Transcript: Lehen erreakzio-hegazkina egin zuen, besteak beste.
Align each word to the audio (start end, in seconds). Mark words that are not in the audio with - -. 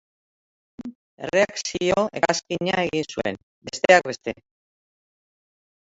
Lehen 0.83 1.27
erreakzio-hegazkina 1.27 2.83
egin 2.87 3.07
zuen, 3.17 3.41
besteak 3.71 4.11
beste. 4.13 4.39